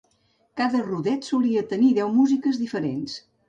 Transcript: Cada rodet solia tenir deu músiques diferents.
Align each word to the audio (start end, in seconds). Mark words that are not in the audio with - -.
Cada 0.61 0.81
rodet 0.87 1.29
solia 1.29 1.65
tenir 1.75 1.93
deu 2.01 2.13
músiques 2.19 2.61
diferents. 2.67 3.19